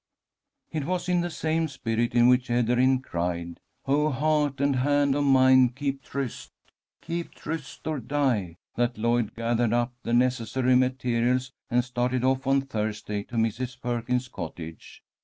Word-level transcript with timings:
It 0.71 0.85
was 0.85 1.07
in 1.07 1.21
the 1.21 1.29
same 1.29 1.67
spirit 1.67 2.15
in 2.15 2.27
which 2.27 2.49
Ederyn 2.49 3.03
cried, 3.03 3.59
"Oh, 3.85 4.09
heart 4.09 4.59
and 4.59 4.77
hand 4.77 5.13
of 5.13 5.23
mine, 5.25 5.69
keep 5.69 6.01
tryst! 6.01 6.49
Keep 7.03 7.35
tryst 7.35 7.85
or 7.85 7.99
die!" 7.99 8.55
that 8.75 8.97
Lloyd 8.97 9.35
gathered 9.35 9.73
up 9.73 9.93
the 10.01 10.13
necessary 10.13 10.73
materials 10.75 11.51
and 11.69 11.85
started 11.85 12.23
off 12.23 12.47
on 12.47 12.61
Thursday 12.61 13.21
to 13.25 13.35
Mrs. 13.35 13.79
Perkins's 13.79 14.27
cottage. 14.27 15.03